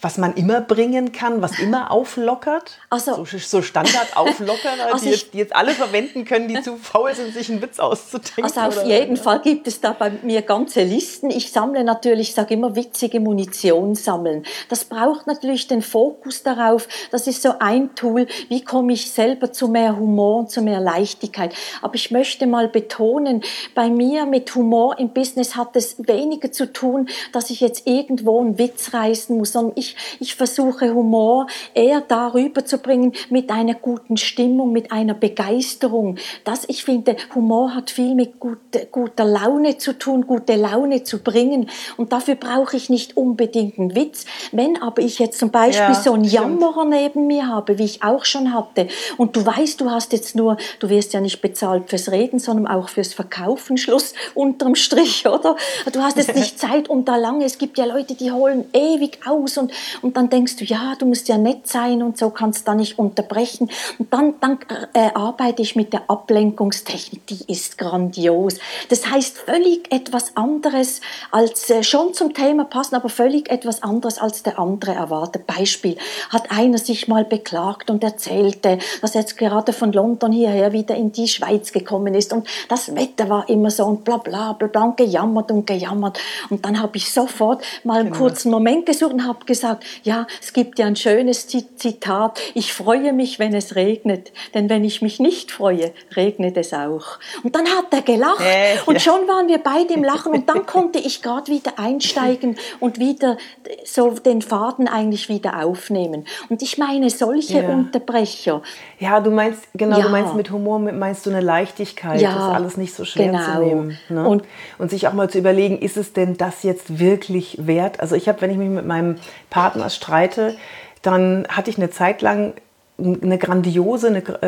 [0.00, 2.78] was man immer bringen kann, was immer auflockert?
[2.90, 7.14] Also- so, so Standard-Auflockerer, Also die, jetzt, die jetzt alle verwenden können, die zu faul
[7.14, 8.44] sind, sich einen Witz auszudenken.
[8.44, 11.30] Also auf jeden Fall gibt es da bei mir ganze Listen.
[11.30, 14.44] Ich sammle natürlich, ich sage immer, witzige Munition sammeln.
[14.68, 16.86] Das braucht natürlich den Fokus darauf.
[17.10, 20.80] Das ist so ein Tool, wie komme ich selber zu mehr Humor und zu mehr
[20.80, 21.54] Leichtigkeit.
[21.82, 23.42] Aber ich möchte mal betonen,
[23.74, 28.40] bei mir mit Humor im Business hat es weniger zu tun, dass ich jetzt irgendwo
[28.40, 29.87] einen Witz reißen muss, sondern ich,
[30.20, 36.16] ich versuche Humor eher darüber zu bringen mit einer guten Stimmung, mit einer Begeisterung.
[36.44, 41.22] Das, ich finde, Humor hat viel mit gute, guter Laune zu tun, gute Laune zu
[41.22, 41.68] bringen.
[41.96, 44.24] Und dafür brauche ich nicht unbedingt einen Witz.
[44.52, 46.42] Wenn aber ich jetzt zum Beispiel Ja, so einen stimmt.
[46.42, 50.36] Jammerer neben mir habe, wie ich auch schon hatte, und du weißt, du hast jetzt
[50.36, 55.26] nur, du wirst ja nicht bezahlt fürs Reden, sondern auch fürs Verkaufen, Schluss unterm Strich,
[55.26, 55.56] oder?
[55.92, 59.20] Du hast jetzt nicht Zeit, um da lange, es gibt ja Leute, die holen ewig
[59.26, 62.66] aus und, und dann denkst du, ja, du musst ja nett sein und so kannst
[62.66, 63.70] da nicht unterbrechen.
[63.98, 64.58] Und dann, dann
[64.94, 68.56] äh, arbeite ich mit der Ablenkungstechnik, die ist grandios.
[68.88, 74.18] Das heißt völlig etwas anderes als, äh, schon zum Thema passen, aber völlig etwas anderes
[74.18, 75.46] als der andere erwartet.
[75.46, 75.96] Beispiel,
[76.30, 80.94] hat einer sich mal beklagt und erzählte, dass er jetzt gerade von London hierher wieder
[80.94, 84.68] in die Schweiz gekommen ist und das Wetter war immer so und bla bla bla,
[84.68, 86.18] bla und gejammert und gejammert.
[86.50, 89.67] Und dann habe ich sofort mal einen kurzen Moment gesucht und habe gesagt,
[90.02, 94.68] ja, es gibt ja ein schönes Zi- Zitat, ich freue mich, wenn es regnet, denn
[94.70, 97.18] wenn ich mich nicht freue, regnet es auch.
[97.42, 99.00] Und dann hat er gelacht Äh, und ja.
[99.00, 103.36] schon waren wir beide im Lachen und dann konnte ich gerade wieder einsteigen und wieder
[103.84, 106.26] so den Faden eigentlich wieder aufnehmen.
[106.48, 107.68] Und ich meine, solche Ja.
[107.68, 108.62] Unterbrecher,
[109.00, 110.04] Ja, du meinst, genau, Ja.
[110.04, 113.44] du meinst mit Humor, meinst du eine Leichtigkeit, Ja, das alles nicht so schwer genau.
[113.44, 113.98] zu nehmen.
[114.08, 114.26] Ne?
[114.28, 114.42] Und,
[114.78, 118.00] Und- sich auch mal zu überlegen, ist es denn das jetzt wirklich wert?
[118.00, 119.16] Also ich habe, wenn ich mich mit meinem
[119.50, 120.56] Partner streite,
[121.02, 122.54] dann hatte ich eine Zeit lang
[122.98, 124.46] eine grandiose, eine, äh,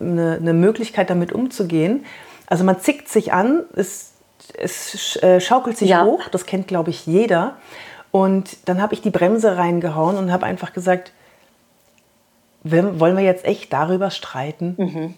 [0.00, 2.04] eine, eine Möglichkeit damit umzugehen.
[2.46, 4.12] Also man zickt sich an, es,
[4.56, 6.04] es äh, schaukelt sich Ja.
[6.04, 7.56] hoch, das kennt, glaube ich, jeder.
[8.12, 11.10] Und dann habe ich die Bremse reingehauen und habe einfach gesagt,
[12.62, 15.16] wollen wir jetzt echt darüber streiten?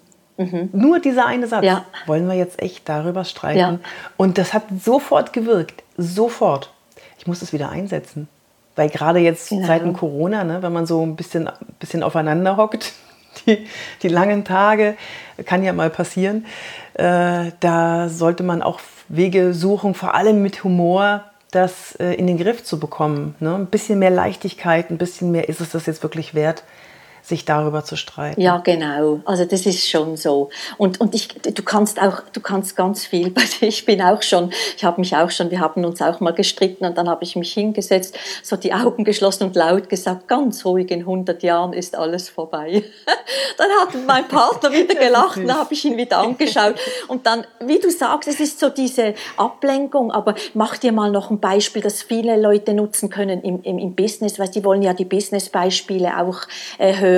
[0.72, 1.62] Nur dieser eine Satz.
[1.62, 1.66] Mhm.
[1.66, 1.84] Ja.
[2.06, 3.58] Wollen wir jetzt echt darüber streiten?
[3.58, 3.78] Ja.
[4.16, 5.82] Und das hat sofort gewirkt.
[5.96, 6.72] Sofort.
[7.18, 8.28] Ich muss es wieder einsetzen.
[8.74, 9.66] Weil gerade jetzt Genau.
[9.66, 12.92] Zeiten Corona, ne, wenn man so ein bisschen, bisschen aufeinander hockt,
[13.46, 13.66] die,
[14.02, 14.96] die langen Tage,
[15.44, 16.46] kann ja mal passieren,
[16.94, 22.38] äh, da sollte man auch Wege suchen, vor allem mit Humor, das äh, in den
[22.38, 23.34] Griff zu bekommen.
[23.40, 23.54] Ne?
[23.54, 26.64] Ein bisschen mehr Leichtigkeit, ein bisschen mehr, ist es das jetzt wirklich wert,
[27.22, 28.40] sich darüber zu streiten?
[28.40, 29.20] Ja, genau.
[29.24, 30.50] Also das ist schon so.
[30.76, 33.32] Und, und ich, du kannst auch, du kannst ganz viel.
[33.60, 36.84] Ich bin auch schon, ich habe mich auch schon, wir haben uns auch mal gestritten
[36.84, 40.90] und dann habe ich mich hingesetzt, so die Augen geschlossen und laut gesagt, ganz ruhig,
[40.90, 42.82] in 100 Jahren ist alles vorbei.
[43.58, 46.74] dann hat mein Partner wieder gelacht, dann habe ich ihn wieder angeschaut
[47.06, 51.30] und dann, wie du sagst, es ist so diese Ablenkung, aber mach dir mal noch
[51.30, 54.92] ein Beispiel, das viele Leute nutzen können im, im, im Business, weil die wollen ja
[54.92, 56.40] die Business-Beispiele auch
[56.78, 57.11] äh, hören.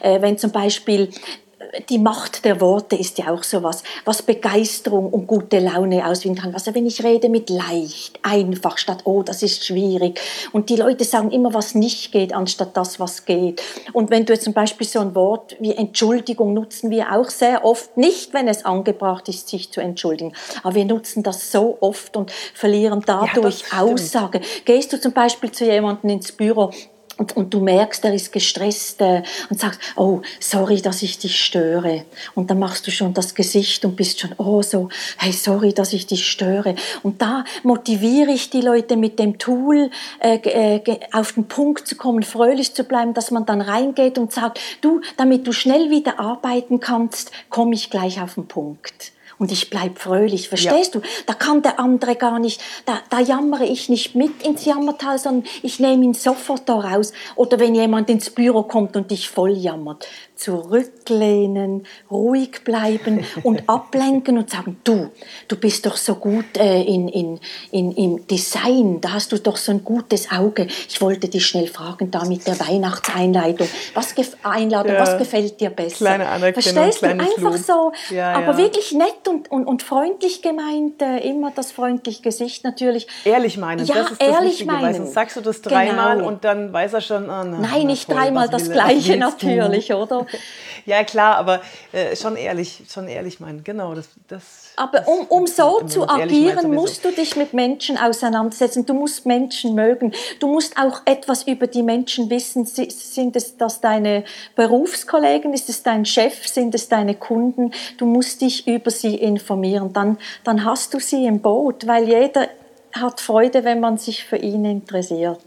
[0.00, 1.10] Äh, wenn zum Beispiel
[1.58, 6.40] äh, die Macht der Worte ist ja auch sowas, was Begeisterung und gute Laune auswirken
[6.40, 6.54] kann.
[6.54, 10.20] Also wenn ich rede mit leicht, einfach, statt oh, das ist schwierig.
[10.52, 13.62] Und die Leute sagen immer, was nicht geht, anstatt das, was geht.
[13.92, 17.64] Und wenn du jetzt zum Beispiel so ein Wort wie Entschuldigung nutzen wir auch sehr
[17.64, 22.16] oft, nicht wenn es angebracht ist, sich zu entschuldigen, aber wir nutzen das so oft
[22.16, 23.82] und verlieren dadurch stimmt.
[23.82, 24.40] Aussage.
[24.64, 26.70] Gehst du zum Beispiel zu jemandem ins Büro,
[27.18, 31.42] und, und du merkst, er ist gestresst äh, und sagst, oh, sorry, dass ich dich
[31.42, 32.04] störe.
[32.34, 35.92] Und dann machst du schon das Gesicht und bist schon, oh, so, hey, sorry, dass
[35.92, 36.74] ich dich störe.
[37.02, 41.96] Und da motiviere ich die Leute mit dem Tool, äh, äh, auf den Punkt zu
[41.96, 46.20] kommen, fröhlich zu bleiben, dass man dann reingeht und sagt, du, damit du schnell wieder
[46.20, 49.12] arbeiten kannst, komme ich gleich auf den Punkt.
[49.38, 50.48] Und ich bleib fröhlich.
[50.48, 51.00] Verstehst ja.
[51.00, 51.06] du?
[51.26, 55.50] Da kann der andere gar nicht, da, da jammere ich nicht mit ins Jammertal, sondern
[55.62, 57.12] ich nehme ihn sofort da raus.
[57.34, 64.38] Oder wenn jemand ins Büro kommt und dich voll jammert zurücklehnen, ruhig bleiben und ablenken
[64.38, 65.10] und sagen, du,
[65.48, 69.56] du bist doch so gut äh, in, in, in, im Design, da hast du doch
[69.56, 70.66] so ein gutes Auge.
[70.88, 75.00] Ich wollte dich schnell fragen, da mit der Weihnachtseinladung, was, Einladung, ja.
[75.00, 75.96] was gefällt dir besser?
[75.96, 77.06] Kleine Anerkennung, Verstehst du?
[77.06, 78.58] Einfach so, ja, aber ja.
[78.58, 83.06] wirklich nett und, und, und freundlich gemeint, äh, immer das freundliche Gesicht natürlich.
[83.24, 84.94] Ehrlich meinen, ja, das ist das ehrlich Wichtige, meinen.
[84.94, 86.28] sonst sagst du das dreimal genau.
[86.28, 89.92] und dann weiß er schon, oh, na, Nein, na, nicht toll, dreimal das Gleiche natürlich,
[89.94, 90.25] oder?
[90.86, 91.62] ja, klar, aber
[91.92, 93.64] äh, schon ehrlich, schon ehrlich meinen.
[93.64, 98.84] Genau, das, das aber um, um so zu agieren, musst du dich mit Menschen auseinandersetzen.
[98.84, 100.12] Du musst Menschen mögen.
[100.38, 102.66] Du musst auch etwas über die Menschen wissen.
[102.66, 105.54] Sind es das deine Berufskollegen?
[105.54, 106.46] Ist es dein Chef?
[106.46, 107.72] Sind es deine Kunden?
[107.96, 109.94] Du musst dich über sie informieren.
[109.94, 112.48] Dann, dann hast du sie im Boot, weil jeder
[112.92, 115.40] hat Freude, wenn man sich für ihn interessiert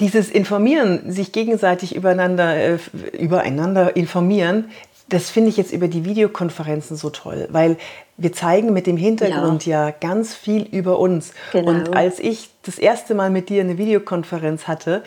[0.00, 2.78] dieses Informieren, sich gegenseitig übereinander, äh,
[3.18, 4.70] übereinander informieren,
[5.08, 7.76] das finde ich jetzt über die Videokonferenzen so toll, weil
[8.16, 11.32] wir zeigen mit dem Hintergrund ja, ja ganz viel über uns.
[11.52, 11.70] Genau.
[11.70, 15.02] Und als ich das erste Mal mit dir eine Videokonferenz hatte,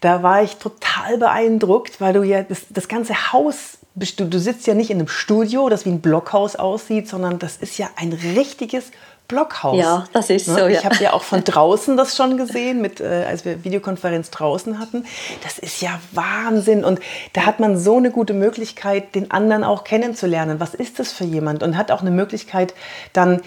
[0.00, 4.66] da war ich total beeindruckt, weil du ja das, das ganze Haus, du, du sitzt
[4.66, 8.12] ja nicht in einem Studio, das wie ein Blockhaus aussieht, sondern das ist ja ein
[8.12, 8.90] richtiges
[9.28, 9.78] Blockhaus.
[9.78, 10.54] Ja, das ist ne?
[10.54, 10.60] so.
[10.60, 10.68] Ja.
[10.68, 14.78] Ich habe ja auch von draußen das schon gesehen, mit, äh, als wir Videokonferenz draußen
[14.78, 15.04] hatten.
[15.44, 16.82] Das ist ja Wahnsinn.
[16.82, 16.98] Und
[17.34, 20.60] da hat man so eine gute Möglichkeit, den anderen auch kennenzulernen.
[20.60, 21.62] Was ist das für jemand?
[21.62, 22.72] Und hat auch eine Möglichkeit,
[23.12, 23.42] dann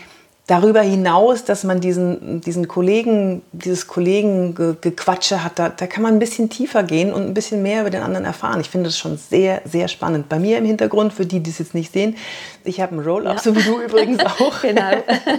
[0.51, 6.19] darüber hinaus, dass man diesen, diesen Kollegen, dieses Kollegengequatsche hat, da, da kann man ein
[6.19, 8.59] bisschen tiefer gehen und ein bisschen mehr über den anderen erfahren.
[8.59, 10.27] Ich finde das schon sehr, sehr spannend.
[10.27, 12.17] Bei mir im Hintergrund, für die, die es jetzt nicht sehen,
[12.65, 13.41] ich habe einen Roll-Up, ja.
[13.41, 14.61] so wie du übrigens auch.
[14.61, 14.91] genau.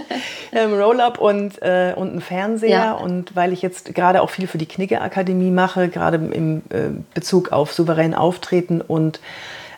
[0.51, 2.69] ähm, Roll-Up und, äh, und einen Fernseher.
[2.69, 2.91] Ja.
[2.93, 7.51] Und weil ich jetzt gerade auch viel für die Knigge-Akademie mache, gerade im äh, Bezug
[7.51, 9.19] auf souverän auftreten und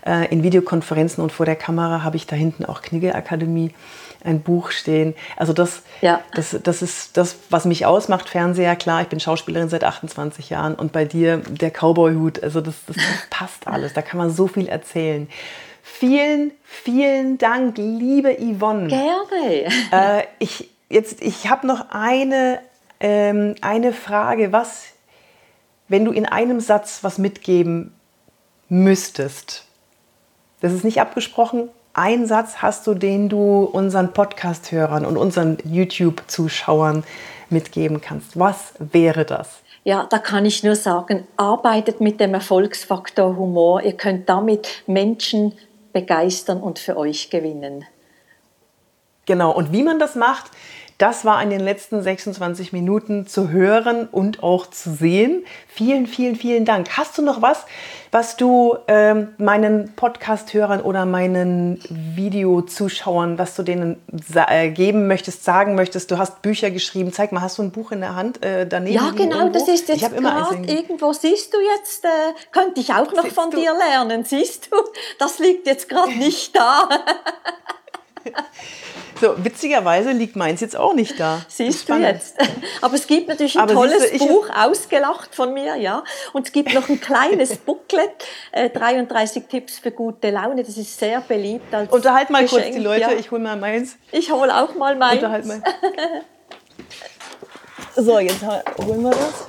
[0.06, 3.72] äh, in Videokonferenzen und vor der Kamera habe ich da hinten auch Knigge-Akademie
[4.26, 5.16] ein Buch stehen.
[5.38, 6.22] Also das, ja.
[6.34, 8.30] das, das ist das, was mich ausmacht.
[8.30, 12.44] Fernseher, klar, ich bin Schauspielerin seit 28 Jahren und bei dir der Cowboy-Hut.
[12.44, 12.98] Also das, das,
[13.30, 13.94] passt alles.
[13.94, 15.30] Da kann man so viel erzählen.
[15.84, 18.88] Vielen, vielen Dank, liebe Yvonne.
[18.88, 19.66] Gerne.
[19.92, 22.60] Äh, ich ich habe noch eine,
[23.00, 24.52] ähm, eine Frage.
[24.52, 24.86] Was,
[25.88, 27.94] wenn du in einem Satz was mitgeben
[28.70, 29.66] müsstest,
[30.62, 37.06] das ist nicht abgesprochen, ein Satz hast du, den du unseren Podcast-Hörern und unseren YouTube-Zuschauern
[37.50, 38.38] mitgeben kannst?
[38.38, 39.62] Was wäre das?
[39.86, 43.82] Ja, da kann ich nur sagen, arbeitet mit dem Erfolgsfaktor Humor.
[43.82, 45.54] Ihr könnt damit Menschen
[45.94, 47.86] begeistern und für euch gewinnen.
[49.26, 50.52] Genau, und wie man das macht,
[50.98, 55.46] das war in den letzten 26 Minuten zu hören und auch zu sehen.
[55.68, 56.98] Vielen, vielen, vielen Dank.
[56.98, 57.66] Hast du noch was,
[58.12, 64.02] was du ähm, meinen Podcast-Hörern oder meinen Videozuschauern, was du denen
[64.34, 66.12] äh, geben möchtest, sagen möchtest?
[66.12, 67.12] Du hast Bücher geschrieben.
[67.12, 68.96] Zeig mal, hast du ein Buch in der Hand äh, daneben?
[68.96, 69.60] Ja, genau, irgendwo?
[69.60, 71.12] das ist jetzt gerade irgendwo.
[71.12, 72.08] Siehst du jetzt, äh,
[72.54, 73.58] könnte ich auch noch Siehst von du?
[73.58, 74.24] dir lernen.
[74.24, 74.78] Siehst du,
[75.20, 76.88] das liegt jetzt gerade nicht da.
[79.22, 81.42] So, witzigerweise liegt meins jetzt auch nicht da.
[81.48, 82.36] Siehst du jetzt.
[82.82, 86.04] Aber es gibt natürlich ein Aber tolles du, Buch, ausgelacht von mir, ja.
[86.34, 88.12] Und es gibt noch ein kleines Booklet,
[88.52, 90.64] äh, 33 Tipps für gute Laune.
[90.64, 92.64] Das ist sehr beliebt als Unterhalt mal Geschenk.
[92.64, 93.12] kurz die Leute, ja.
[93.14, 93.96] ich hole mal meins.
[94.12, 95.24] Ich hole auch mal meins.
[95.24, 95.64] Unterhalt mal.
[97.98, 99.46] So, jetzt holen wir das.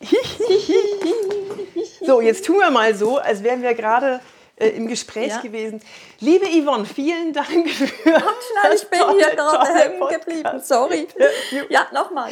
[2.04, 4.20] so, jetzt tun wir mal so, als wären wir gerade
[4.56, 5.40] äh, im Gespräch ja.
[5.40, 5.80] gewesen.
[6.20, 7.86] Liebe Yvonne, vielen Dank für.
[7.86, 10.60] Schnell, ich bin tolle, hier gerade hängen geblieben.
[10.62, 11.08] Sorry.
[11.68, 12.30] Ja, nochmal.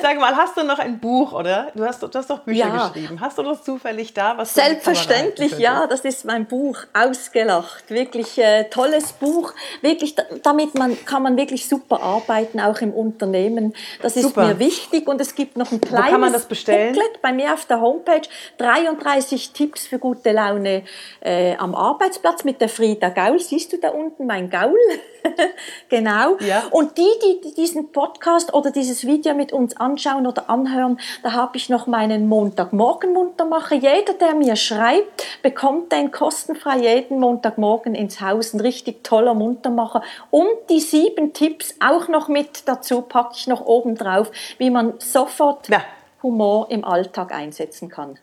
[0.00, 1.70] Sag mal, hast du noch ein Buch, oder?
[1.74, 2.88] Du hast, du hast doch Bücher ja.
[2.88, 3.20] geschrieben.
[3.20, 4.36] Hast du das zufällig da?
[4.36, 5.86] Was Selbstverständlich, ja.
[5.86, 6.78] Das ist mein Buch.
[6.92, 7.90] Ausgelacht.
[7.90, 9.52] Wirklich äh, tolles Buch.
[9.80, 13.74] Wirklich, damit man, kann man wirklich super arbeiten, auch im Unternehmen.
[14.02, 14.46] Das ist super.
[14.46, 15.08] mir wichtig.
[15.08, 16.94] Und es gibt noch ein kleines Wo kann man das bestellen?
[16.94, 18.28] Booklet bei mir auf der Homepage.
[18.58, 20.84] 33 Tipps für gute Laune
[21.20, 23.40] äh, am Arbeitsplatz mit der Frieda Gaul.
[23.40, 24.76] Siehst du da unten mein Gaul?
[25.88, 26.36] genau.
[26.40, 26.64] Ja.
[26.70, 31.56] Und die, die diesen Podcast oder dieses Video mit uns anschauen oder anhören, da habe
[31.56, 33.76] ich noch meinen Montagmorgen Muntermacher.
[33.76, 38.52] Jeder, der mir schreibt, bekommt den kostenfrei jeden Montagmorgen ins Haus.
[38.52, 40.02] Ein richtig toller Muntermacher.
[40.30, 44.94] Und die sieben Tipps auch noch mit dazu packe ich noch oben drauf, wie man
[44.98, 45.82] sofort ja.
[46.22, 48.18] Humor im Alltag einsetzen kann.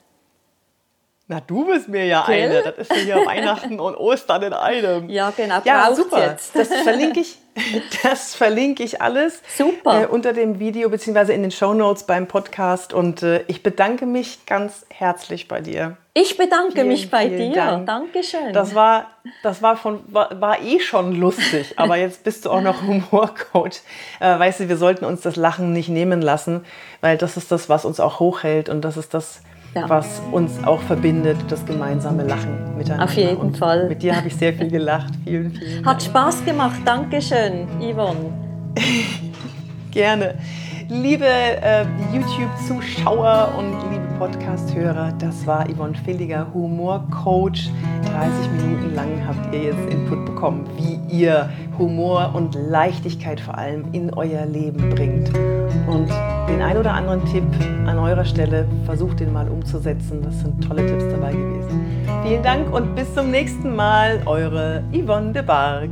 [1.32, 2.50] Na, du bist mir ja Gell?
[2.50, 2.74] eine.
[2.74, 5.10] Das ist ja Weihnachten und Ostern in einem.
[5.10, 6.22] Ja, genau, Ja, super.
[6.22, 6.54] jetzt.
[6.54, 7.38] Das verlinke ich,
[8.04, 10.02] das verlinke ich alles Super.
[10.02, 12.92] Äh, unter dem Video beziehungsweise in den Shownotes beim Podcast.
[12.92, 15.96] Und äh, ich bedanke mich ganz herzlich bei dir.
[16.14, 17.54] Ich bedanke Vielen, mich bei dir.
[17.54, 17.86] Dank.
[17.86, 18.52] Dankeschön.
[18.52, 19.08] Das war,
[19.42, 23.80] das war, von, war, war eh schon lustig, aber jetzt bist du auch noch Humorcoach.
[24.20, 26.66] Äh, weißt du, wir sollten uns das Lachen nicht nehmen lassen,
[27.00, 29.42] weil das ist das, was uns auch hochhält und das ist das,
[29.74, 29.88] Ja.
[29.88, 33.06] was uns auch verbindet, das gemeinsame Lachen miteinander.
[33.06, 33.88] Auf jeden und Fall.
[33.88, 35.14] Mit dir habe ich sehr viel gelacht.
[35.24, 36.82] Vielen, vielen Hat Spaß gemacht.
[36.84, 38.34] Dankeschön, Yvonne.
[39.92, 40.36] Gerne.
[40.90, 47.72] Liebe äh, YouTube-Zuschauer und liebe Podcast-Hörer, das war Yvonne Villiger, Humorcoach.
[48.12, 53.86] 30 Minuten lang habt ihr jetzt Input bekommen, wie ihr Humor und Leichtigkeit vor allem
[53.94, 55.32] in euer Leben bringt.
[56.52, 57.46] Den ein oder anderen Tipp
[57.88, 60.22] an eurer Stelle, versucht den mal umzusetzen.
[60.22, 61.86] Das sind tolle Tipps dabei gewesen.
[62.26, 64.22] Vielen Dank und bis zum nächsten Mal.
[64.26, 65.90] Eure Yvonne de Barg.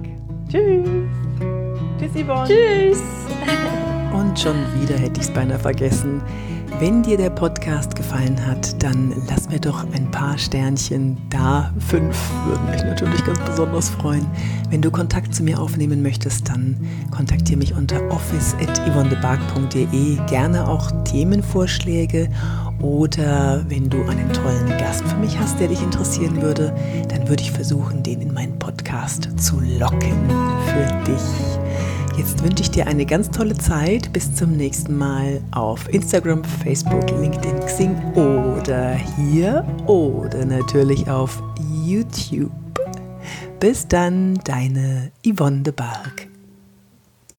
[0.50, 0.86] Tschüss.
[1.98, 2.45] Tschüss, Yvonne.
[2.45, 3.02] Tschüss.
[4.13, 6.22] Und schon wieder hätte ich es beinahe vergessen.
[6.77, 11.73] Wenn dir der Podcast gefallen hat, dann lass mir doch ein paar Sternchen da.
[11.79, 14.27] Fünf würden mich natürlich ganz besonders freuen.
[14.69, 16.77] Wenn du Kontakt zu mir aufnehmen möchtest, dann
[17.12, 20.17] kontaktiere mich unter office.yvonnebark.de.
[20.27, 22.29] Gerne auch Themenvorschläge
[22.82, 26.73] oder wenn du einen tollen Gast für mich hast, der dich interessieren würde,
[27.10, 30.13] dann würde ich versuchen, den in meinen Podcast zu locken
[30.65, 31.59] für dich.
[32.19, 34.12] Jetzt wünsche ich dir eine ganz tolle Zeit.
[34.12, 41.41] Bis zum nächsten Mal auf Instagram, Facebook, LinkedIn, Xing oder hier oder natürlich auf
[41.82, 42.51] YouTube.
[43.62, 46.28] Bis dann, deine Yvonne de Barg.